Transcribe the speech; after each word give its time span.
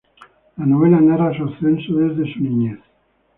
La 0.57 0.65
novela 0.65 0.99
narra 0.99 1.31
su 1.37 1.43
ascenso 1.43 1.93
desde 1.93 2.33
su 2.33 2.39
niñez. 2.39 2.79